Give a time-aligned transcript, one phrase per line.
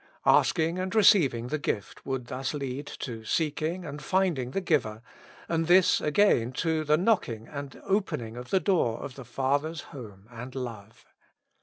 [0.25, 5.03] Asking and receiving the gift would thus lead to seeking and finding the Giver,
[5.47, 10.25] and this again to the knocking and opening of the door of the Father's home
[10.31, 11.05] and love.